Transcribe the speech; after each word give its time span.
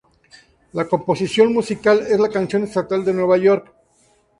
La 0.73 0.87
composición 0.87 1.53
musical 1.53 1.99
es 2.07 2.19
la 2.19 2.29
canción 2.29 2.63
estatal 2.63 3.05
de 3.05 3.13
Nueva 3.13 3.37
York. 3.37 3.71